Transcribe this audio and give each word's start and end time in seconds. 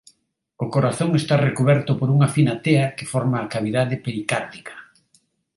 O 0.63 0.65
corazón 0.75 1.11
está 1.21 1.35
recuberto 1.47 1.91
por 1.99 2.09
unha 2.15 2.31
fina 2.35 2.55
tea 2.65 2.85
que 2.97 3.09
forma 3.13 3.37
a 3.39 3.49
cavidade 3.53 3.95
pericárdica. 4.05 4.73